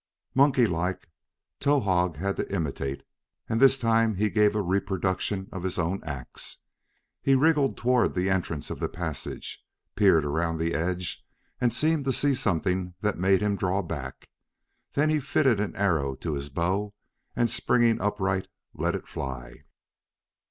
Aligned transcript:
Monkey 0.33 0.65
like, 0.65 1.09
Towahg 1.59 2.15
had 2.15 2.35
to 2.37 2.51
imitate, 2.51 3.03
and 3.47 3.59
this 3.61 3.77
time 3.77 4.15
he 4.15 4.31
gave 4.31 4.55
a 4.55 4.61
reproduction 4.63 5.47
of 5.51 5.61
his 5.61 5.77
own 5.77 6.01
acts. 6.03 6.57
He 7.21 7.35
wriggled 7.35 7.77
toward 7.77 8.15
the 8.15 8.27
entrance 8.27 8.71
of 8.71 8.79
the 8.79 8.89
passage, 8.89 9.63
peered 9.95 10.25
around 10.25 10.57
the 10.57 10.73
edge, 10.73 11.23
and 11.59 11.71
seemed 11.71 12.05
to 12.05 12.13
see 12.13 12.33
something 12.33 12.95
that 13.01 13.19
made 13.19 13.41
him 13.43 13.55
draw 13.55 13.83
back. 13.83 14.27
Then 14.93 15.11
he 15.11 15.19
fitted 15.19 15.59
an 15.59 15.75
arrow 15.75 16.15
to 16.15 16.33
his 16.33 16.49
bow 16.49 16.95
and 17.35 17.47
springing 17.47 18.01
upright, 18.01 18.47
let 18.73 18.95
it 18.95 19.07
fly. 19.07 19.65